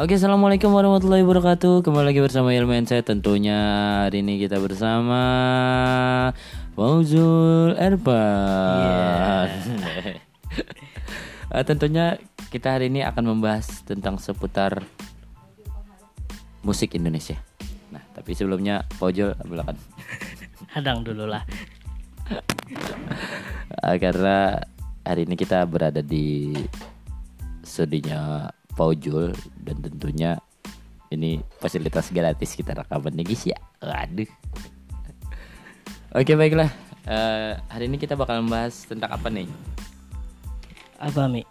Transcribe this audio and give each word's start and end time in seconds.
Oke, 0.00 0.16
assalamualaikum 0.16 0.72
warahmatullahi 0.72 1.20
wabarakatuh. 1.20 1.84
Kembali 1.84 2.16
lagi 2.16 2.24
bersama 2.24 2.56
Ilmen 2.56 2.88
saya. 2.88 3.04
Tentunya 3.04 3.60
hari 4.08 4.24
ini 4.24 4.40
kita 4.40 4.56
bersama 4.56 5.20
Fauzul 6.72 7.76
Erban. 7.76 9.52
Eh, 11.52 11.64
tentunya 11.68 12.16
kita 12.48 12.72
hari 12.72 12.88
ini 12.88 13.04
akan 13.04 13.36
membahas 13.36 13.84
tentang 13.84 14.16
seputar 14.16 14.80
musik 16.64 16.96
Indonesia. 16.96 17.36
Nah, 17.92 18.00
tapi 18.16 18.32
sebelumnya 18.32 18.88
Fauzul 18.96 19.36
silakan. 19.36 19.76
Hadang 20.72 21.04
dulu 21.04 21.28
lah. 21.28 21.44
Eh, 23.84 23.96
karena 24.00 24.56
hari 25.04 25.28
ini 25.28 25.36
kita 25.36 25.68
berada 25.68 26.00
di 26.00 26.56
studinya 27.60 28.48
Faujul 28.72 29.36
dan 29.60 29.76
tentunya 29.84 30.40
ini 31.12 31.44
fasilitas 31.60 32.08
gratis 32.08 32.56
kita 32.56 32.72
rekaman 32.72 33.12
nih 33.12 33.24
guys 33.28 33.44
ya. 33.44 33.58
Waduh. 33.84 34.30
Oke 36.16 36.32
baiklah. 36.36 36.68
Eh, 37.02 37.52
hari 37.68 37.90
ini 37.90 37.98
kita 37.98 38.14
bakal 38.14 38.44
membahas 38.44 38.86
tentang 38.86 39.10
apa 39.10 39.26
nih? 39.26 39.48
Apa 41.02 41.26
Mi? 41.26 41.42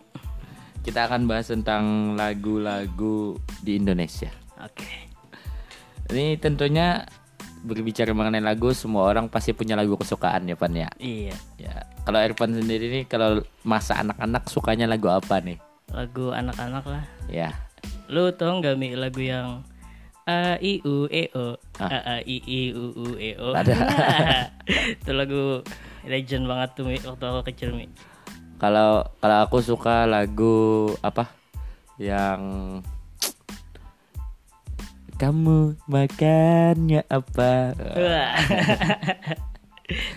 Kita 0.81 1.05
akan 1.05 1.29
bahas 1.29 1.51
tentang 1.51 2.15
lagu-lagu 2.17 3.37
di 3.61 3.77
Indonesia. 3.77 4.31
Oke. 4.63 5.11
Ini 6.09 6.39
tentunya 6.39 7.05
berbicara 7.61 8.09
mengenai 8.15 8.41
lagu, 8.41 8.73
semua 8.73 9.05
orang 9.05 9.29
pasti 9.29 9.53
punya 9.53 9.77
lagu 9.77 9.93
kesukaan 9.99 10.49
ya 10.49 10.57
Pan 10.57 10.73
ya. 10.73 10.89
Iya. 10.97 11.35
Ya, 11.61 11.85
kalau 12.01 12.17
Irfan 12.17 12.57
sendiri 12.57 12.89
nih 12.89 13.03
kalau 13.05 13.45
masa 13.61 14.01
anak-anak 14.01 14.49
sukanya 14.49 14.89
lagu 14.89 15.11
apa 15.13 15.37
nih? 15.43 15.61
Lagu 15.93 16.33
anak-anak 16.33 16.85
lah. 16.87 17.03
Ya, 17.31 17.55
Lu 18.11 18.27
tau 18.35 18.59
nggak 18.59 18.75
Mi 18.75 18.91
lagu 18.91 19.23
yang 19.23 19.63
A 20.27 20.59
I 20.59 20.83
U 20.83 21.07
E 21.07 21.31
O 21.31 21.55
Ah. 21.79 21.87
A 21.87 21.99
A 22.03 22.15
I 22.27 22.37
I 22.43 22.61
U 22.75 22.91
U 22.91 23.07
E 23.15 23.39
O. 23.39 23.55
Ada. 23.55 23.73
Itu 24.99 25.15
lagu 25.15 25.63
legend 26.03 26.45
banget 26.45 26.69
tuh 26.75 26.83
Mi 26.91 26.99
waktu 26.99 27.23
aku 27.23 27.41
kecil 27.47 27.71
Mi. 27.71 27.87
Kalau 28.59 29.07
kalau 29.23 29.37
aku 29.47 29.63
suka 29.63 30.03
lagu 30.05 30.91
apa? 31.01 31.31
Yang 31.97 32.41
kamu 35.15 35.79
makannya 35.87 37.01
apa? 37.07 37.71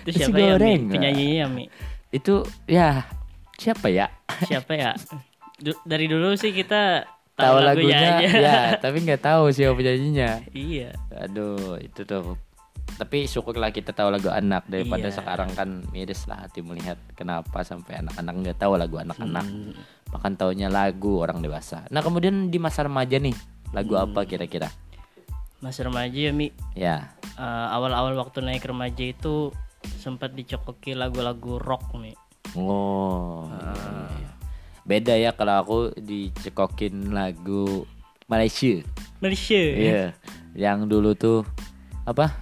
Itu 0.03 0.11
siapa 0.11 0.37
ya 0.37 0.59
Mi? 0.59 0.83
Penyanyinya 0.91 1.34
ya 1.41 1.47
Mi? 1.47 1.65
Itu 2.11 2.43
ya 2.67 3.06
siapa 3.55 3.87
ya? 3.87 4.11
Siapa 4.45 4.75
ya? 4.75 4.99
Du- 5.56 5.83
dari 5.83 6.06
dulu 6.06 6.34
sih 6.34 6.50
kita 6.50 7.06
Tahu 7.34 7.56
lagunya, 7.58 7.98
lagunya 7.98 7.98
aja. 8.20 8.38
ya, 8.38 8.58
tapi 8.78 9.02
nggak 9.02 9.20
tahu 9.20 9.50
siapa 9.50 9.74
penyanyinya. 9.74 10.47
iya. 10.50 10.94
Aduh, 11.12 11.78
itu 11.78 12.02
tuh. 12.02 12.38
Tapi 12.94 13.27
syukurlah 13.27 13.69
kita 13.69 13.91
tahu 13.91 14.06
lagu 14.08 14.28
anak 14.28 14.64
daripada 14.64 15.08
Iya. 15.08 15.16
sekarang 15.16 15.50
kan 15.50 15.82
miris 15.91 16.25
lah 16.25 16.47
hati 16.47 16.60
melihat 16.60 16.94
kenapa 17.12 17.60
sampai 17.60 17.98
anak-anak 17.98 18.34
nggak 18.36 18.58
tahu 18.60 18.77
lagu 18.77 18.97
anak-anak. 18.97 19.42
Hmm. 19.42 19.75
Bahkan 20.08 20.32
taunya 20.36 20.69
lagu 20.69 21.19
orang 21.19 21.41
dewasa. 21.41 21.82
Nah, 21.88 21.98
kemudian 22.00 22.48
di 22.48 22.58
masa 22.58 22.82
remaja 22.82 23.19
nih, 23.19 23.34
lagu 23.72 23.94
Hmm. 23.94 24.06
apa 24.06 24.22
kira-kira? 24.25 24.70
Mas 25.58 25.75
remaja 25.77 26.12
ya 26.12 26.30
Mi. 26.30 26.52
Ya. 26.75 27.16
Eh, 27.34 27.42
awal-awal 27.72 28.14
waktu 28.14 28.44
naik 28.44 28.62
remaja 28.62 29.00
itu 29.02 29.50
sempat 29.97 30.30
dicokoki 30.30 30.92
lagu-lagu 30.92 31.58
rock 31.58 31.97
nih. 31.97 32.14
Oh. 32.55 33.48
Ah. 33.50 33.58
iya, 33.58 33.75
iya. 34.14 34.30
Beda 34.85 35.17
ya 35.17 35.33
kalau 35.33 35.55
aku 35.65 35.79
dicekokin 35.97 37.17
lagu 37.17 37.89
Malaysia. 38.29 38.84
Malaysia. 39.25 39.56
Iya. 39.56 40.05
Yang 40.53 40.78
dulu 40.93 41.11
tuh 41.17 41.41
apa? 42.05 42.37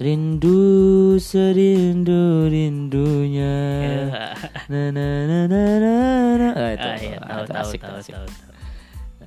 Rindu 0.00 1.18
serindu 1.18 2.46
rindunya. 2.46 3.56
Ya. 3.82 4.32
Na 4.70 4.82
na 4.94 5.06
na 5.26 5.38
na 5.50 5.62
na 5.76 5.92
na. 6.40 6.48
Ah, 6.56 6.70
itu, 6.72 6.88
Ah, 6.88 6.96
iya, 6.96 7.18
tahu 7.20 7.42
itu 7.42 7.52
tahu 7.52 7.68
asik, 7.68 7.80
tahu, 7.82 7.96
asik. 8.00 8.14
tahu, 8.16 8.26
tahu. 8.30 8.50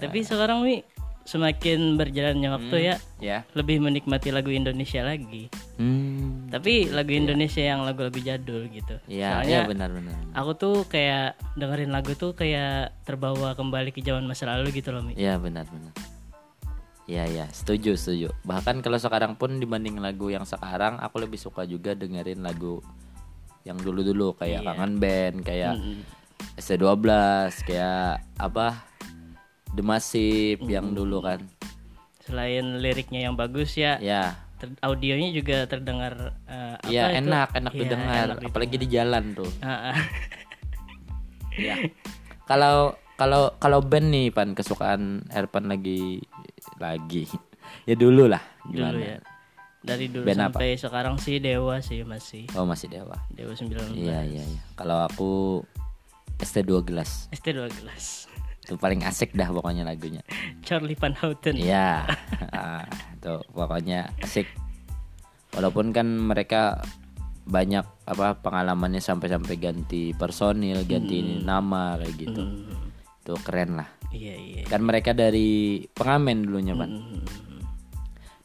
Tapi 0.01 0.17
sekarang 0.25 0.65
Mi 0.65 0.81
semakin 1.23 1.95
berjalannya 1.95 2.49
waktu 2.51 2.77
ya 2.83 2.95
Ya. 3.17 3.37
lebih 3.53 3.79
menikmati 3.79 4.27
lagu 4.29 4.51
Indonesia 4.51 4.99
lagi. 5.01 5.47
Hmm. 5.75 6.51
Tapi 6.51 6.87
lagu 6.87 7.09
Indonesia 7.09 7.59
yang 7.59 7.81
lagu-lagu 7.81 8.19
jadul 8.19 8.67
gitu. 8.67 8.99
Iya, 9.07 9.39
Soalnya 9.39 9.49
iya 9.49 9.61
benar-benar. 9.63 10.15
aku 10.31 10.51
tuh 10.53 10.75
kayak 10.85 11.39
dengerin 11.55 11.89
lagu 11.89 12.11
tuh 12.13 12.31
kayak 12.31 12.91
terbawa 13.01 13.51
kembali 13.53 13.89
ke 13.89 13.99
zaman 13.99 14.23
masa 14.23 14.45
lalu 14.45 14.75
gitu 14.75 14.91
loh 14.91 14.99
Mi. 14.99 15.15
Iya 15.15 15.39
benar-benar. 15.39 15.95
Iya 17.03 17.23
ya, 17.25 17.45
setuju 17.49 17.95
setuju. 17.95 18.31
Bahkan 18.41 18.79
kalau 18.79 18.95
sekarang 18.95 19.35
pun 19.35 19.57
dibanding 19.57 19.99
lagu 19.99 20.27
yang 20.27 20.43
sekarang, 20.43 20.99
aku 20.99 21.19
lebih 21.19 21.35
suka 21.35 21.63
juga 21.63 21.91
dengerin 21.91 22.39
lagu 22.39 22.79
yang 23.63 23.75
dulu-dulu 23.75 24.35
kayak 24.35 24.59
Iya. 24.59 24.67
Kangen 24.69 24.93
Band, 24.99 25.37
kayak 25.41 25.75
Mm-mm. 25.75 25.99
ST12, 26.55 27.07
kayak 27.65 28.23
apa? 28.35 28.83
The 29.73 29.83
Massive 29.83 30.61
hmm. 30.61 30.71
yang 30.71 30.87
dulu 30.93 31.25
kan. 31.25 31.41
Selain 32.23 32.79
liriknya 32.79 33.27
yang 33.27 33.35
bagus 33.35 33.75
ya. 33.75 33.99
Ya. 33.99 34.37
Ter- 34.61 34.79
audionya 34.79 35.33
juga 35.35 35.67
terdengar 35.67 36.37
uh, 36.47 36.79
apa 36.79 36.87
ya, 36.87 37.11
itu? 37.11 37.25
enak, 37.25 37.49
enak 37.57 37.73
ya, 37.75 37.79
didengar, 37.83 38.25
enak 38.31 38.37
apalagi 38.47 38.77
didengar. 38.79 38.87
di 38.87 38.95
jalan 38.95 39.23
tuh. 39.35 39.51
Uh, 39.59 39.71
uh. 39.91 39.97
ya. 41.67 41.75
Kalau 42.47 42.95
kalau 43.13 43.53
kalau 43.61 43.79
band 43.81 44.09
nih 44.09 44.33
pan 44.33 44.57
kesukaan 44.57 45.25
Erpan 45.29 45.69
lagi 45.69 46.21
lagi 46.81 47.29
ya 47.89 47.95
dulu 47.95 48.25
lah 48.27 48.41
gimana 48.67 48.97
dulu 48.97 49.01
ya 49.05 49.17
dari 49.83 50.05
dulu 50.09 50.25
band 50.25 50.39
sampai 50.49 50.69
apa? 50.75 50.81
sekarang 50.81 51.15
sih 51.19 51.35
Dewa 51.37 51.75
sih 51.83 52.01
masih 52.03 52.43
oh 52.57 52.65
masih 52.65 52.89
Dewa 52.89 53.17
Dewa 53.29 53.53
19 53.53 53.93
iya 53.93 54.25
iya, 54.25 54.43
ya 54.43 54.61
kalau 54.73 55.05
aku 55.05 55.61
ST12 56.41 56.91
ST12 57.31 57.69
itu 58.63 58.79
paling 58.79 59.03
asik 59.03 59.35
dah 59.35 59.51
pokoknya 59.51 59.83
lagunya. 59.83 60.23
Charlie 60.63 60.95
Van 60.95 61.11
Houten. 61.19 61.59
Iya. 61.59 62.07
Ah, 62.55 62.87
tuh 63.19 63.43
pokoknya 63.51 64.07
asik. 64.23 64.47
Walaupun 65.53 65.91
kan 65.91 66.07
mereka 66.07 66.81
banyak 67.43 67.83
apa 68.07 68.39
pengalamannya 68.39 69.03
sampai-sampai 69.03 69.55
ganti 69.59 70.15
personil, 70.15 70.87
ganti 70.87 71.43
nama 71.43 71.99
kayak 71.99 72.15
gitu. 72.15 72.41
Hmm, 72.41 72.91
Tuh 73.23 73.39
keren 73.43 73.79
lah. 73.79 73.89
Iya 74.15 74.35
iya. 74.35 74.61
Kan 74.63 74.87
mereka 74.87 75.11
dari 75.11 75.83
pengamen 75.91 76.47
dulunya, 76.47 76.71
Pan. 76.75 76.91
Hmm, 76.91 77.23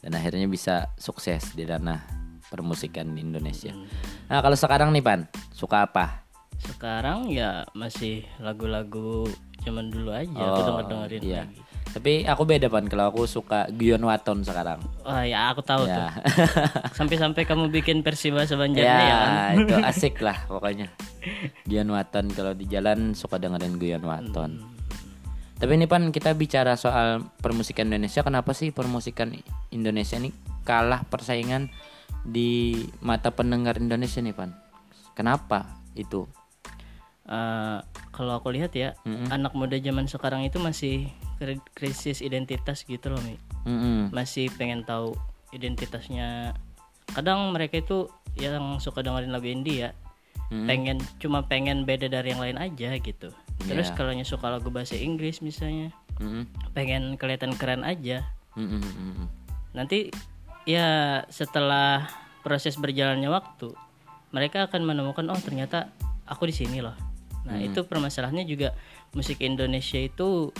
Dan 0.02 0.18
akhirnya 0.18 0.50
bisa 0.50 0.90
sukses 0.98 1.54
di 1.54 1.62
ranah 1.62 2.02
permusikan 2.50 3.14
di 3.14 3.22
Indonesia. 3.22 3.70
Hmm. 3.70 3.86
Nah, 4.30 4.40
kalau 4.42 4.56
sekarang 4.58 4.90
nih, 4.90 5.04
Pan, 5.04 5.30
suka 5.54 5.86
apa? 5.86 6.26
Sekarang 6.58 7.30
ya 7.30 7.62
masih 7.70 8.26
lagu-lagu 8.42 9.30
zaman 9.68 9.92
dulu 9.92 10.10
aja 10.10 10.32
aku 10.32 10.60
Oh, 10.60 10.66
denger 10.66 10.84
dengerin 10.88 11.22
iya. 11.22 11.42
lagi. 11.44 11.60
Tapi 11.88 12.12
aku 12.28 12.44
beda, 12.44 12.68
Pan. 12.68 12.84
Kalau 12.84 13.08
aku 13.08 13.24
suka 13.24 13.64
Guyon 13.72 14.04
Waton 14.04 14.44
sekarang. 14.44 14.76
Wah 15.08 15.24
ya 15.24 15.48
aku 15.48 15.64
tahu 15.64 15.88
tuh. 15.88 16.04
Ya. 16.04 16.12
Sampai-sampai 16.98 17.48
kamu 17.48 17.72
bikin 17.72 18.04
versi 18.04 18.28
bahasa 18.28 18.60
Banjarnya 18.60 18.84
ya, 18.84 19.08
ya 19.08 19.16
kan. 19.16 19.52
itu 19.64 19.74
asik 19.96 20.20
lah 20.20 20.36
pokoknya. 20.46 20.92
Guyon 21.64 21.88
Waton 21.88 22.28
kalau 22.36 22.52
di 22.52 22.68
jalan 22.68 23.16
suka 23.16 23.40
dengerin 23.40 23.80
Guyon 23.80 24.04
Waton. 24.04 24.50
Hmm. 24.60 24.76
Tapi 25.58 25.74
ini 25.74 25.90
pan 25.90 26.14
kita 26.14 26.36
bicara 26.38 26.76
soal 26.78 27.24
permusikan 27.42 27.88
Indonesia. 27.90 28.22
Kenapa 28.22 28.54
sih 28.54 28.70
permusikan 28.70 29.34
Indonesia 29.74 30.20
ini 30.20 30.30
kalah 30.62 31.02
persaingan 31.08 31.72
di 32.22 32.78
mata 33.00 33.32
pendengar 33.34 33.80
Indonesia 33.80 34.20
nih 34.22 34.36
pan? 34.36 34.54
Kenapa 35.16 35.82
itu? 35.98 36.30
Eh, 37.28 37.78
kalau 38.08 38.40
aku 38.40 38.48
lihat 38.56 38.72
ya, 38.72 38.96
Mm-mm. 39.04 39.28
anak 39.28 39.52
muda 39.52 39.76
zaman 39.76 40.08
sekarang 40.08 40.48
itu 40.48 40.56
masih 40.56 41.12
kri- 41.36 41.60
krisis 41.76 42.24
identitas 42.24 42.88
gitu 42.88 43.12
loh, 43.12 43.20
Mi. 43.20 43.36
Mm-mm. 43.68 44.08
Masih 44.16 44.48
pengen 44.56 44.80
tahu 44.88 45.12
identitasnya. 45.52 46.56
Kadang 47.12 47.52
mereka 47.52 47.84
itu 47.84 48.08
yang 48.40 48.80
suka 48.80 49.04
dengerin 49.04 49.28
lagu 49.28 49.44
indie 49.44 49.84
ya, 49.84 49.90
Mm-mm. 50.48 50.64
pengen 50.64 50.96
cuma 51.20 51.44
pengen 51.44 51.84
beda 51.84 52.08
dari 52.08 52.32
yang 52.32 52.40
lain 52.40 52.56
aja 52.56 52.96
gitu. 52.96 53.28
Terus 53.68 53.92
Iya. 53.92 53.96
kalau 54.00 54.16
suka 54.24 54.48
lagu 54.48 54.72
bahasa 54.72 54.96
Inggris 54.96 55.44
misalnya, 55.44 55.92
Mm-mm. 56.16 56.48
pengen 56.72 57.20
kelihatan 57.20 57.52
keren 57.60 57.84
aja. 57.84 58.24
Mm-mm. 58.56 59.28
Nanti 59.76 60.08
ya 60.64 61.20
setelah 61.28 62.08
proses 62.40 62.80
berjalannya 62.80 63.28
waktu, 63.28 63.76
mereka 64.32 64.64
akan 64.64 64.88
menemukan 64.88 65.28
oh 65.28 65.36
ternyata 65.44 65.92
aku 66.24 66.48
di 66.48 66.56
sini 66.56 66.80
loh. 66.80 67.07
Nah, 67.46 67.60
itu 67.60 67.84
permasalahannya 67.84 68.44
juga 68.44 68.74
musik 69.12 69.40
Indonesia 69.40 69.98
itu 69.98 70.50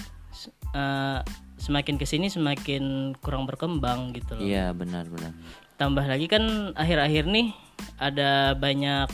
eh, 0.73 1.21
semakin 1.59 1.99
ke 1.99 2.07
sini 2.07 2.31
semakin 2.31 3.15
kurang 3.19 3.45
berkembang 3.45 4.15
gitu 4.15 4.39
loh. 4.39 4.45
Iya 4.45 4.71
benar-benar. 4.73 5.35
Tambah 5.75 6.05
lagi 6.07 6.27
kan 6.27 6.75
akhir-akhir 6.75 7.27
nih 7.27 7.51
ada 7.99 8.55
banyak 8.55 9.07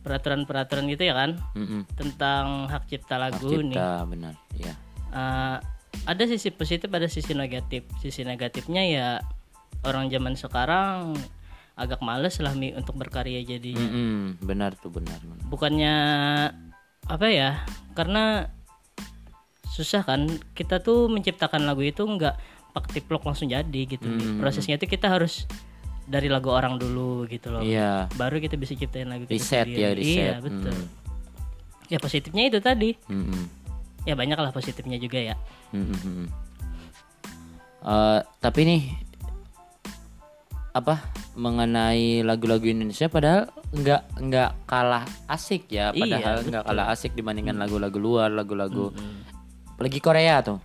peraturan-peraturan 0.00 0.88
gitu 0.88 1.04
ya 1.04 1.14
kan 1.14 1.36
Mm-mm. 1.52 1.84
tentang 1.92 2.66
hak 2.66 2.88
cipta 2.88 3.20
Hak 3.20 3.22
lagu 3.36 3.52
nih. 3.60 3.76
cipta 3.76 3.90
benar. 4.08 4.34
Iya. 4.56 4.72
Eh, 5.10 5.56
ada 6.06 6.22
sisi 6.24 6.48
positif 6.54 6.86
ada 6.88 7.10
sisi 7.10 7.34
negatif 7.34 7.82
sisi 7.98 8.22
negatifnya 8.22 8.82
ya 8.86 9.08
orang 9.82 10.06
zaman 10.08 10.38
sekarang 10.38 11.18
agak 11.74 11.98
males 12.00 12.36
lah 12.38 12.52
Mi, 12.54 12.70
untuk 12.72 12.94
berkarya 12.94 13.40
jadi 13.42 13.72
Mm-mm, 13.74 14.38
benar 14.40 14.76
tuh 14.76 14.92
benar, 14.92 15.16
benar. 15.24 15.44
bukannya 15.48 15.94
apa 17.10 17.26
ya 17.26 17.66
karena 17.92 18.46
susah 19.66 20.02
kan 20.02 20.24
kita 20.52 20.78
tuh 20.78 21.06
menciptakan 21.06 21.62
lagu 21.62 21.82
itu 21.82 22.00
nggak 22.00 22.34
pakai 22.70 22.90
tiplok 22.96 23.22
langsung 23.24 23.46
jadi 23.46 23.80
gitu 23.84 24.06
Mi. 24.06 24.18
Hmm. 24.18 24.38
prosesnya 24.38 24.76
itu 24.76 24.86
kita 24.86 25.10
harus 25.10 25.46
dari 26.06 26.26
lagu 26.26 26.50
orang 26.50 26.74
dulu 26.74 27.26
gitu 27.26 27.50
loh 27.50 27.62
Iya. 27.62 28.06
baru 28.14 28.38
kita 28.38 28.54
bisa 28.54 28.74
ciptain 28.74 29.06
lagu 29.06 29.26
kita 29.26 29.34
Riset 29.36 29.66
ya, 29.68 29.90
sendiri. 29.90 29.94
riset. 29.96 30.14
iya 30.16 30.34
betul 30.38 30.70
Hmm. 30.72 30.88
ya 31.86 31.98
positifnya 31.98 32.42
itu 32.46 32.58
tadi 32.58 32.90
Mm-mm. 33.04 33.42
ya 34.04 34.14
banyak 34.14 34.38
lah 34.38 34.50
positifnya 34.50 34.94
juga 34.96 35.18
ya 35.20 35.34
Mm-mm. 35.72 36.30
Eh, 37.80 38.20
tapi 38.38 38.60
nih 38.62 38.82
apa 40.70 41.02
mengenai 41.40 42.20
lagu-lagu 42.20 42.68
Indonesia 42.68 43.08
padahal 43.08 43.48
nggak 43.72 44.02
nggak 44.20 44.50
kalah 44.68 45.08
asik 45.24 45.72
ya. 45.72 45.88
Iya, 45.96 46.20
padahal 46.20 46.38
nggak 46.44 46.64
kalah 46.68 46.86
asik 46.92 47.16
dibandingkan 47.16 47.56
lagu-lagu 47.56 47.96
luar 47.96 48.28
lagu-lagu 48.28 48.92
apalagi 49.72 49.98
Korea 50.04 50.44
tuh. 50.44 50.60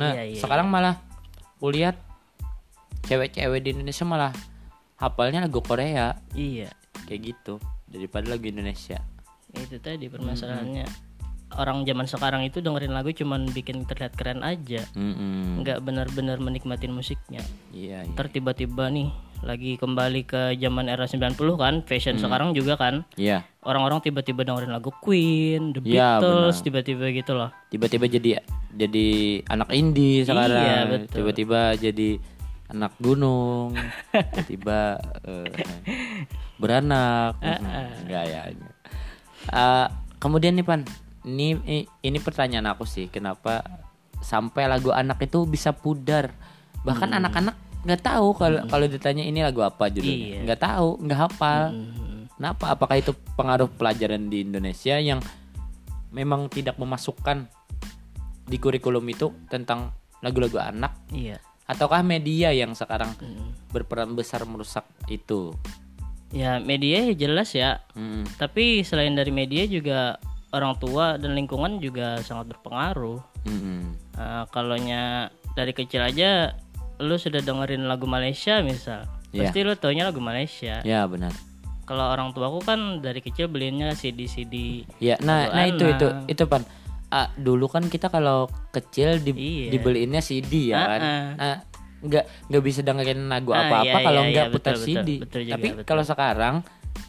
Nah 0.00 0.16
Iya, 0.16 0.24
iya, 0.32 0.40
sekarang 0.40 0.72
malah 0.72 0.96
kulihat 1.60 2.00
cewek-cewek 3.04 3.60
di 3.60 3.76
Indonesia 3.76 4.08
malah 4.08 4.32
hafalnya 4.96 5.44
lagu 5.44 5.60
Korea. 5.60 6.16
Iya. 6.32 6.72
Kayak 7.04 7.20
gitu 7.36 7.60
daripada 7.84 8.32
lagu 8.32 8.48
Indonesia. 8.48 9.04
Itu 9.52 9.76
tadi 9.78 10.08
permasalahannya 10.08 11.13
orang 11.60 11.86
zaman 11.86 12.06
sekarang 12.06 12.42
itu 12.46 12.58
dengerin 12.60 12.92
lagu 12.92 13.10
cuman 13.14 13.46
bikin 13.50 13.84
terlihat 13.86 14.14
keren 14.18 14.40
aja. 14.42 14.82
Mm-mm. 14.96 15.62
nggak 15.62 15.80
benar-benar 15.84 16.38
menikmatin 16.42 16.92
musiknya. 16.92 17.40
Iya 17.70 18.04
iya. 18.04 18.12
Ntar 18.12 18.30
tiba-tiba 18.30 18.90
nih 18.90 19.08
lagi 19.44 19.76
kembali 19.76 20.24
ke 20.24 20.56
zaman 20.56 20.88
era 20.88 21.04
90 21.04 21.36
kan 21.60 21.74
fashion 21.84 22.16
sekarang 22.16 22.56
juga 22.56 22.80
kan. 22.80 23.04
Iya. 23.14 23.44
Orang-orang 23.60 24.00
tiba-tiba 24.00 24.44
dengerin 24.44 24.72
lagu 24.72 24.90
Queen, 25.04 25.76
The 25.76 25.80
Iya, 25.84 26.20
Beatles 26.20 26.64
tiba-tiba 26.64 27.12
gitu 27.12 27.32
loh. 27.36 27.52
Tiba-tiba 27.68 28.08
jadi 28.08 28.40
jadi 28.72 29.08
anak 29.48 29.68
indie 29.76 30.24
sekarang. 30.24 30.64
Iya, 30.64 30.78
betul. 30.88 31.14
tiba-tiba 31.20 31.60
jadi 31.76 32.08
anak 32.72 32.92
gunung. 32.98 33.76
Tiba-tiba 34.12 34.80
eh, 35.28 35.48
beranak. 36.56 37.36
Enggak 37.40 38.24
ya 38.26 38.42
Eh, 39.44 39.86
kemudian 40.16 40.56
nih 40.56 40.64
pan 40.64 40.80
ini 41.24 41.56
ini 41.98 42.18
pertanyaan 42.18 42.68
aku 42.68 42.84
sih 42.84 43.08
kenapa 43.08 43.64
sampai 44.20 44.64
lagu 44.64 44.88
anak 44.88 45.20
itu 45.22 45.44
bisa 45.44 45.72
pudar 45.72 46.32
bahkan 46.80 47.08
Hmm. 47.08 47.18
anak-anak 47.18 47.56
nggak 47.84 48.00
tahu 48.02 48.28
kalau 48.32 48.60
kalau 48.64 48.86
ditanya 48.86 49.20
ini 49.20 49.40
lagu 49.40 49.60
apa 49.60 49.88
judulnya 49.88 50.28
Iya. 50.30 50.40
nggak 50.44 50.60
tahu 50.62 50.88
nggak 51.00 51.20
hafal 51.20 51.62
Hmm. 51.70 52.02
Kenapa? 52.34 52.74
Apakah 52.74 52.98
itu 52.98 53.14
pengaruh 53.38 53.70
pelajaran 53.70 54.26
di 54.26 54.42
Indonesia 54.42 54.98
yang 54.98 55.22
memang 56.10 56.50
tidak 56.50 56.74
memasukkan 56.74 57.46
di 58.44 58.58
kurikulum 58.58 59.06
itu 59.06 59.30
tentang 59.46 59.94
lagu-lagu 60.18 60.58
anak 60.58 60.98
iya 61.08 61.38
ataukah 61.64 62.02
media 62.02 62.50
yang 62.50 62.74
sekarang 62.74 63.14
Hmm. 63.14 63.54
berperan 63.70 64.12
besar 64.12 64.42
merusak 64.44 64.82
itu? 65.06 65.54
ya 66.30 66.58
media 66.58 67.06
ya 67.06 67.14
jelas 67.16 67.54
ya 67.54 67.86
Hmm, 67.94 68.26
tapi 68.34 68.82
selain 68.82 69.14
dari 69.14 69.30
media 69.30 69.62
juga 69.64 70.18
orang 70.54 70.78
tua 70.78 71.18
dan 71.18 71.34
lingkungan 71.34 71.76
juga 71.76 72.18
sangat 72.20 72.54
berpengaruh 72.54 73.18
hmm, 73.44 73.82
Nah, 74.14 74.46
kalaunya 74.48 75.26
dari 75.52 75.74
kecil 75.74 75.98
aja 76.00 76.54
lu 76.96 77.18
sudah 77.18 77.42
dengerin 77.42 77.84
lagu 77.84 78.06
Malaysia 78.06 78.62
misal 78.62 79.02
Iya. 79.28 79.50
pasti 79.50 79.58
lu 79.60 79.74
taunya 79.74 80.06
lagu 80.06 80.22
Malaysia 80.22 80.78
ya 80.80 81.02
benar. 81.04 81.34
kalau 81.82 82.06
orang 82.06 82.30
tuaku 82.30 82.62
kan 82.62 82.80
dari 82.98 83.18
kecil 83.18 83.50
beliinnya 83.50 83.92
CD 83.92 84.24
CD 84.24 84.86
Ya, 84.96 85.18
nah, 85.18 85.44
Lagu 85.44 85.52
nah 85.52 85.64
itu 85.66 85.84
itu 85.90 86.06
itu 86.30 86.42
pan. 86.46 86.62
Ah, 87.10 87.28
dulu 87.36 87.66
kan 87.66 87.86
kita 87.86 88.08
kalau 88.08 88.46
kecil 88.70 89.18
di, 89.18 89.30
Iya. 89.30 89.70
dibeliinnya 89.70 90.18
CD 90.18 90.70
ya 90.70 90.82
kan. 90.88 91.00
Ah-ah. 91.00 91.26
Nah, 91.34 91.56
nggak 92.00 92.24
nggak 92.48 92.62
bisa 92.62 92.80
dengerin 92.80 93.26
lagu 93.26 93.50
Ah, 93.50 93.64
apa-apa 93.64 93.84
iya, 93.92 94.02
kalau 94.02 94.20
iya, 94.20 94.30
nggak 94.30 94.46
iya, 94.46 94.54
putar 94.54 94.74
betul, 94.74 94.86
CD. 94.86 94.96
betul, 94.96 95.18
betul 95.20 95.40
juga, 95.42 95.52
Tapi 95.52 95.66
betul. 95.68 95.84
kalau 95.84 96.04
sekarang 96.04 96.54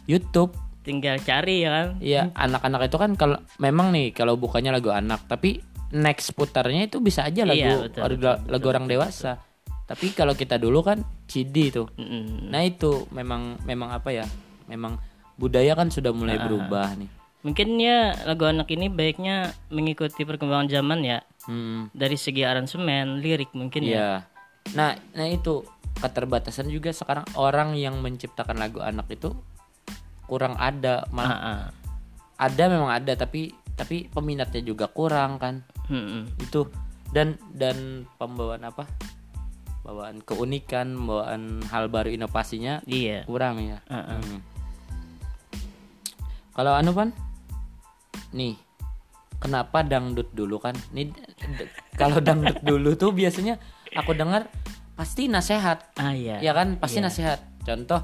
YouTube 0.04 0.52
tinggal 0.86 1.18
cari 1.18 1.66
ya 1.66 1.70
kan 1.72 1.86
Iya, 1.98 2.22
anak-anak 2.32 2.86
itu 2.86 2.96
kan 2.96 3.10
kalau 3.12 3.36
memang 3.58 3.90
nih 3.90 4.14
kalau 4.14 4.38
bukannya 4.38 4.70
lagu 4.70 4.88
anak, 4.88 5.26
tapi 5.26 5.58
next 5.90 6.30
putarnya 6.32 6.86
itu 6.86 7.02
bisa 7.02 7.26
aja 7.26 7.42
lagu 7.42 7.58
Iya, 7.58 7.74
betul, 7.84 8.00
or- 8.00 8.14
betul, 8.14 8.36
lagu 8.46 8.66
orang 8.70 8.86
dewasa. 8.86 9.42
Tapi 9.84 10.10
kalau 10.10 10.34
kita 10.34 10.56
dulu 10.56 10.82
kan 10.82 10.98
CD 11.26 11.70
tuh. 11.70 11.86
Mm-mm. 11.94 12.50
Nah, 12.50 12.62
itu 12.62 13.06
memang 13.10 13.54
memang 13.62 13.90
apa 13.90 14.10
ya? 14.10 14.26
Memang 14.66 14.98
budaya 15.34 15.74
kan 15.74 15.90
sudah 15.90 16.10
mulai 16.10 16.38
berubah 16.38 16.94
nih. 16.94 17.10
mungkin 17.42 17.78
ya 17.78 18.10
lagu 18.26 18.42
anak 18.42 18.66
ini 18.68 18.90
baiknya 18.90 19.54
mengikuti 19.68 20.26
perkembangan 20.26 20.66
zaman 20.66 20.98
ya 21.00 21.22
Hmm, 21.46 21.86
dari 21.94 22.18
segi 22.18 22.42
aransemen 22.42 23.22
lirik 23.22 23.54
mungkin 23.54 23.86
ya 23.86 23.90
iya. 23.92 24.10
Nah, 24.74 24.98
nah 25.14 25.26
itu 25.30 25.62
keterbatasan 25.96 26.66
juga 26.66 26.90
sekarang 26.90 27.22
orang 27.38 27.78
yang 27.78 28.02
menciptakan 28.02 28.58
lagu 28.58 28.82
anak 28.82 29.06
itu 29.08 29.30
kurang 30.26 30.58
ada, 30.58 31.06
malah 31.14 31.38
Ah, 31.38 31.46
ah. 31.46 31.60
ada 32.36 32.64
memang 32.68 32.90
ada 32.90 33.14
tapi 33.14 33.54
tapi 33.76 34.08
peminatnya 34.10 34.64
juga 34.64 34.90
kurang 34.90 35.38
kan. 35.38 35.62
Mm-mm. 35.86 36.26
itu. 36.42 36.66
Dan 37.14 37.38
dan 37.54 38.08
pembawaan 38.18 38.66
apa? 38.66 38.88
Bawaan 39.86 40.18
keunikan 40.26 40.98
bawaan 41.06 41.62
hal 41.70 41.86
baru 41.86 42.10
inovasinya 42.10 42.82
iya. 42.90 43.22
kurang 43.22 43.62
ya. 43.62 43.78
Heeh. 43.86 44.18
Hmm. 44.18 44.40
kalau 46.56 46.74
anu 46.74 46.90
pan? 46.90 47.14
Nih. 48.34 48.58
Kenapa 49.36 49.84
dangdut 49.84 50.32
dulu 50.32 50.56
kan? 50.58 50.74
Nih 50.96 51.12
kalau 51.94 52.18
dangdut 52.24 52.64
dulu 52.72 52.96
tuh 52.96 53.12
biasanya 53.12 53.60
aku 53.94 54.16
dengar 54.16 54.48
pasti 54.96 55.28
nasehat. 55.28 55.94
Ah 56.00 56.16
iya. 56.16 56.40
Ya 56.42 56.56
kan? 56.56 56.80
Pasti 56.80 56.98
nasihat 56.98 57.38
contoh 57.62 58.02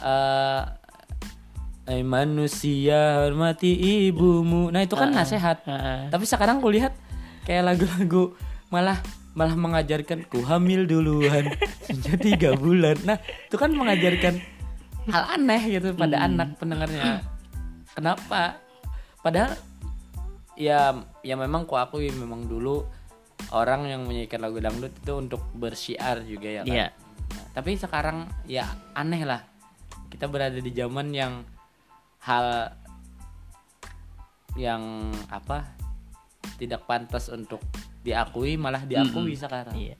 eh 0.00 0.62
"Eh, 1.90 2.06
manusia 2.06 3.18
hormati 3.26 3.74
ibumu. 4.06 4.70
Nah 4.70 4.86
itu 4.86 4.94
kan 4.94 5.10
nasehat 5.10 5.66
Ah, 5.66 5.74
ah. 5.74 6.00
tapi 6.06 6.22
sekarang 6.22 6.62
kulihat 6.62 6.94
kayak 7.42 7.66
lagu-lagu 7.66 8.38
malah 8.70 9.02
malah 9.34 9.58
mengajarkan 9.58 10.26
ku 10.30 10.42
hamil 10.46 10.86
duluan 10.86 11.50
sudah 11.82 12.14
tiga 12.18 12.54
bulan. 12.62 12.94
Nah 13.02 13.18
itu 13.18 13.56
kan 13.58 13.74
mengajarkan 13.74 14.38
hal 15.10 15.24
aneh 15.34 15.62
gitu 15.66 15.90
pada 15.98 16.22
anak 16.22 16.54
pendengarnya. 16.62 17.26
Kenapa? 17.90 18.62
Padahal 19.18 19.58
ya 20.54 20.94
ya 21.26 21.34
memang 21.34 21.66
ku 21.66 21.74
akui 21.74 22.14
memang 22.14 22.46
dulu 22.46 22.86
orang 23.50 23.90
yang 23.90 24.06
menyanyikan 24.06 24.46
lagu 24.46 24.62
dangdut 24.62 24.94
itu 24.94 25.12
untuk 25.18 25.42
bersiar 25.58 26.22
juga 26.22 26.48
ya 26.48 26.62
kan? 26.62 26.70
Iya. 26.70 26.86
Nah, 27.30 27.44
tapi 27.54 27.74
sekarang 27.74 28.30
ya 28.46 28.66
aneh 28.94 29.26
lah. 29.26 29.42
Kita 30.10 30.26
berada 30.26 30.58
di 30.58 30.70
zaman 30.74 31.10
yang 31.14 31.42
hal 32.20 32.76
yang 34.58 35.08
apa 35.30 35.64
tidak 36.60 36.84
pantas 36.84 37.32
untuk 37.32 37.62
diakui 38.04 38.56
malah 38.60 38.84
diakui 38.84 39.36
sekarang 39.36 39.76
Iya. 39.76 39.96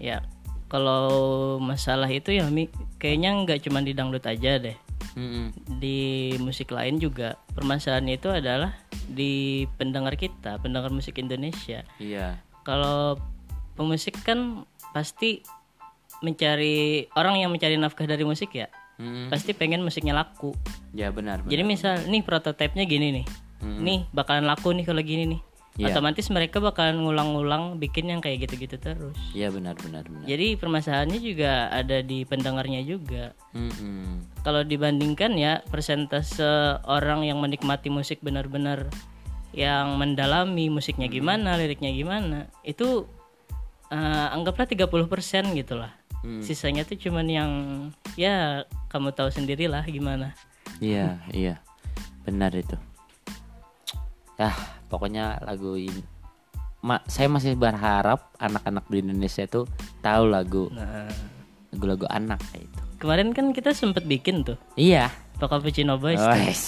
Ya, 0.00 0.18
kalau 0.66 1.56
masalah 1.62 2.10
itu 2.10 2.34
ya 2.34 2.48
Mi, 2.50 2.66
kayaknya 2.98 3.30
nggak 3.44 3.62
cuma 3.68 3.80
di 3.84 3.94
dangdut 3.94 4.24
aja 4.26 4.58
deh. 4.58 4.76
Mm-mm. 5.14 5.54
Di 5.78 6.34
musik 6.42 6.74
lain 6.74 6.98
juga 6.98 7.38
permasalahannya 7.54 8.18
itu 8.18 8.28
adalah 8.32 8.74
di 9.06 9.64
pendengar 9.78 10.18
kita, 10.18 10.58
pendengar 10.58 10.90
musik 10.90 11.20
Indonesia. 11.20 11.86
iya 12.02 12.42
Kalau 12.66 13.20
pemusik 13.78 14.18
kan 14.24 14.64
pasti 14.90 15.44
mencari 16.24 17.06
orang 17.14 17.38
yang 17.44 17.50
mencari 17.52 17.76
nafkah 17.76 18.08
dari 18.08 18.24
musik 18.24 18.50
ya, 18.56 18.66
Mm-mm. 18.94 19.26
pasti 19.26 19.50
pengen 19.56 19.82
musiknya 19.82 20.14
laku. 20.14 20.54
ya 20.94 21.10
benar 21.10 21.42
benar 21.42 21.50
Jadi 21.50 21.62
misal 21.66 21.92
nih 22.06 22.22
prototipenya 22.22 22.86
gini 22.86 23.22
nih. 23.22 23.26
Nih 23.64 24.06
bakalan 24.14 24.46
laku 24.46 24.70
nih 24.70 24.84
kalau 24.86 25.02
gini 25.02 25.24
nih. 25.34 25.40
Iya. 25.74 25.90
Otomatis 25.90 26.30
mereka 26.30 26.62
bakalan 26.62 27.02
ngulang-ngulang 27.02 27.82
bikin 27.82 28.06
yang 28.06 28.22
kayak 28.22 28.46
gitu-gitu 28.46 28.78
terus. 28.78 29.18
iya 29.34 29.50
benar 29.50 29.74
benar 29.74 30.06
benar 30.06 30.22
Jadi 30.22 30.54
permasalahannya 30.54 31.18
juga 31.18 31.66
ada 31.66 31.98
di 31.98 32.22
pendengarnya 32.22 32.86
juga. 32.86 33.34
Mm-mm. 33.58 34.38
Kalau 34.46 34.62
dibandingkan 34.62 35.34
ya 35.34 35.66
persentase 35.66 36.78
orang 36.86 37.26
yang 37.26 37.42
menikmati 37.42 37.90
musik 37.90 38.22
benar-benar 38.22 38.86
yang 39.50 39.98
mendalami 39.98 40.70
musiknya 40.70 41.10
gimana, 41.10 41.58
liriknya 41.58 41.90
gimana, 41.90 42.46
itu 42.62 43.10
eh, 43.90 44.26
anggaplah 44.30 44.70
30% 44.70 45.58
gitu 45.58 45.74
lah. 45.74 45.90
Hmm. 46.24 46.40
Sisanya 46.40 46.82
tuh 46.82 46.96
cuman 46.96 47.28
yang 47.28 47.50
ya 48.16 48.64
kamu 48.88 49.12
tahu 49.12 49.28
sendirilah 49.28 49.84
gimana. 49.84 50.32
iya 50.80 51.20
iya 51.28 51.60
benar 52.24 52.50
itu 52.50 52.74
ya 54.34 54.50
pokoknya 54.88 55.38
lagu 55.40 55.76
ini 55.76 56.02
ma- 56.80 57.04
saya 57.04 57.28
masih 57.28 57.54
berharap 57.54 58.32
anak-anak 58.36 58.82
di 58.88 58.98
Indonesia 58.98 59.44
itu 59.44 59.68
tahu 60.00 60.24
lagu 60.26 60.66
Nah, 60.70 61.06
lagu-lagu 61.70 62.08
anak 62.08 62.40
kayak 62.48 62.64
itu. 62.64 62.80
kemarin 62.96 63.28
kan 63.30 63.46
kita 63.50 63.70
sempet 63.70 64.02
bikin 64.02 64.42
tuh 64.42 64.56
Iya. 64.74 65.12
Cappuccino 65.36 66.00
Boys. 66.00 66.16
tuh. 66.16 66.30
Wes. 66.32 66.62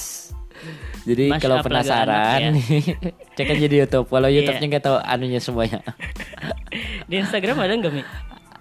Jadi 1.05 1.31
Mashup 1.31 1.43
kalau 1.43 1.57
penasaran 1.63 2.53
anak, 2.53 2.61
cek 3.37 3.47
aja 3.49 3.67
di 3.67 3.77
YouTube. 3.79 4.05
Kalau 4.07 4.27
Iya. 4.27 4.43
YouTube-nya 4.43 4.67
nggak 4.69 4.85
tahu 4.85 4.97
anunya 4.99 5.39
semuanya. 5.39 5.81
Di 7.05 7.15
Instagram 7.17 7.57
ada 7.57 7.73
nggak 7.73 7.89
Mi? 7.91 8.03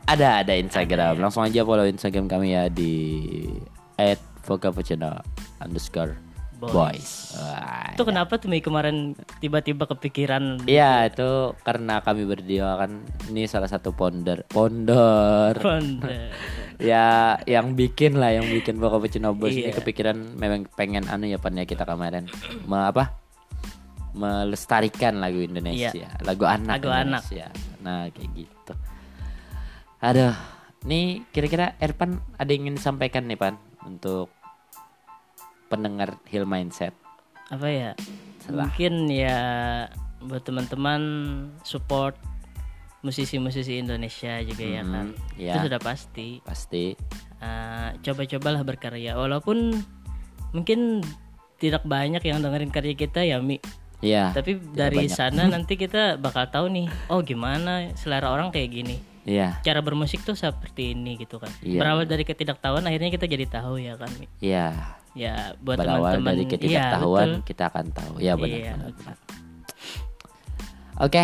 Ada 0.06 0.42
ada 0.42 0.54
Instagram. 0.54 1.18
Langsung 1.18 1.42
aja 1.42 1.62
follow 1.62 1.84
Instagram 1.84 2.26
kami 2.26 2.54
ya 2.54 2.68
di 2.68 2.94
@vocappuccino 4.42 5.18
underscore 5.58 6.14
Boys. 6.56 6.72
boys. 6.72 7.12
Wah, 7.36 7.92
Itu 7.92 8.04
kenapa 8.04 8.38
tuh 8.38 8.48
Mi 8.48 8.58
kemarin 8.58 9.12
tiba-tiba 9.38 9.84
kepikiran 9.86 10.64
Iya 10.64 11.04
itu 11.06 11.30
karena 11.62 12.00
kami 12.00 12.24
berdua 12.24 12.80
kan 12.80 12.92
ini 13.28 13.44
salah 13.44 13.68
satu 13.68 13.92
ponder 13.92 14.48
ponder 14.48 15.52
Ponder. 15.58 16.32
ya 16.82 17.36
yang 17.44 17.76
bikin 17.76 18.16
lah 18.16 18.32
yang 18.32 18.48
bikin 18.48 18.80
Boca 18.80 18.98
Puccino 18.98 19.36
Boys 19.36 19.52
ini 19.54 19.68
Iya. 19.68 19.76
kepikiran 19.76 20.16
memang 20.34 20.64
pengen 20.72 21.04
anu 21.06 21.28
ya 21.28 21.36
pan 21.36 21.54
ya 21.54 21.64
kita 21.64 21.84
kemarin 21.84 22.32
me, 22.64 22.88
apa 22.88 23.12
melestarikan 24.14 25.20
lagu 25.20 25.44
Indonesia 25.44 25.92
lagu 26.24 26.46
anak 26.46 26.72
Iya. 26.72 26.80
Lagu 26.80 26.90
anak. 26.90 27.22
Indonesia 27.26 27.48
nah 27.82 28.08
kayak 28.08 28.30
gitu 28.34 28.74
aduh 30.02 30.36
nih 30.86 31.26
kira-kira 31.34 31.74
Erpan 31.82 32.22
ada 32.38 32.50
yang 32.54 32.70
ingin 32.70 32.78
disampaikan 32.78 33.26
nih 33.26 33.40
pan 33.40 33.58
untuk 33.86 34.30
pendengar 35.68 36.22
Hill 36.30 36.46
Mindset 36.46 36.94
Apa 37.50 37.70
ya? 37.70 37.92
Salah. 38.42 38.66
Mungkin 38.70 39.06
ya 39.10 39.38
buat 40.26 40.42
teman-teman 40.42 41.02
support 41.62 42.18
musisi-musisi 43.06 43.78
Indonesia 43.78 44.42
juga 44.42 44.66
ya 44.66 44.82
kan. 44.82 45.14
Hmm, 45.14 45.38
Itu 45.38 45.46
ya. 45.54 45.62
sudah 45.62 45.78
pasti. 45.78 46.42
pasti 46.42 46.98
Eh, 47.38 47.90
coba-cobalah 48.02 48.66
berkarya 48.66 49.14
walaupun 49.14 49.78
mungkin 50.56 51.06
tidak 51.62 51.86
banyak 51.86 52.24
yang 52.26 52.42
dengerin 52.42 52.74
karya 52.74 52.98
kita 52.98 53.22
ya 53.22 53.38
Mi. 53.38 53.62
ya 54.02 54.34
Tapi 54.34 54.58
dari 54.74 55.06
sana 55.06 55.46
nanti 55.54 55.78
kita 55.78 56.18
bakal 56.18 56.50
tahu 56.50 56.66
nih, 56.74 56.88
oh 57.14 57.22
gimana 57.22 57.94
selera 57.94 58.34
orang 58.34 58.50
kayak 58.50 58.74
gini. 58.74 58.98
Iya 59.26 59.58
Cara 59.60 59.82
bermusik 59.82 60.22
tuh 60.22 60.34
seperti 60.34 60.94
ini 60.94 61.18
gitu 61.18 61.36
kan. 61.36 61.50
Iya. 61.60 61.82
Berawal 61.82 62.06
dari 62.06 62.22
ketidaktahuan 62.22 62.82
akhirnya 62.82 63.10
kita 63.10 63.26
jadi 63.26 63.46
tahu 63.46 63.78
ya 63.78 63.98
kan 63.98 64.10
iya 64.40 64.96
Ya 65.12 65.56
buat 65.58 65.80
berawal 65.80 66.20
teman-teman 66.20 66.28
dari 66.30 66.44
iya, 66.44 66.52
ketidaktahuan 66.52 67.28
betul. 67.34 67.48
kita 67.48 67.64
akan 67.68 67.86
tahu 67.90 68.14
ya 68.20 68.34
benar 68.36 68.52
Iya, 68.54 68.72
benar, 68.76 68.92
benar. 68.94 69.16
oke 70.98 71.24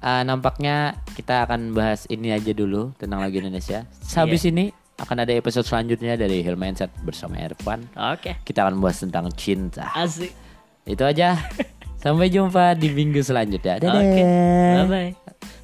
eh, 0.00 0.22
nampaknya 0.22 0.76
kita 1.12 1.44
akan 1.44 1.70
bahas 1.72 2.06
ini 2.06 2.30
aja 2.30 2.50
dulu 2.50 2.94
tentang 2.96 3.18
lagu 3.18 3.36
Indonesia 3.36 3.84
habis 4.14 4.42
Iya. 4.42 4.50
ini 4.50 4.64
akan 4.94 5.16
ada 5.18 5.32
episode 5.34 5.66
selanjutnya 5.66 6.14
dari 6.14 6.40
Hill 6.40 6.54
Mindset 6.54 6.94
bersama 7.02 7.34
Ervan 7.36 7.90
Oke. 8.14 8.38
kita 8.42 8.62
akan 8.62 8.78
bahas 8.78 8.98
tentang 8.98 9.26
cinta 9.34 9.90
Asik. 9.92 10.30
itu 10.84 11.02
aja 11.02 11.42
sampai 12.02 12.26
jumpa 12.28 12.74
di 12.74 12.86
minggu 12.88 13.18
selanjutnya 13.18 13.78
dadah 13.78 13.98
Oke. 13.98 14.26
Bye 14.78 14.86
bye. 14.86 15.10